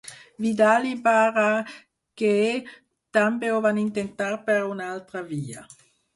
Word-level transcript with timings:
Vidal 0.43 0.85
i 0.91 0.93
Barraquer 1.03 2.31
també 3.19 3.53
ho 3.53 3.61
va 3.67 3.75
intentar 3.83 4.33
per 4.51 4.59
una 4.73 4.91
altra 4.97 5.25
via. 5.31 5.69